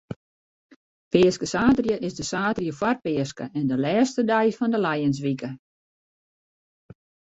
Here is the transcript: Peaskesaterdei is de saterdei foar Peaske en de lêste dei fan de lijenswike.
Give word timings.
Peaskesaterdei 1.15 1.99
is 2.09 2.15
de 2.19 2.25
saterdei 2.31 2.73
foar 2.79 2.97
Peaske 3.05 3.45
en 3.59 3.65
de 3.71 3.77
lêste 3.83 4.21
dei 4.31 4.49
fan 4.57 4.71
de 4.73 4.79
lijenswike. 4.85 5.49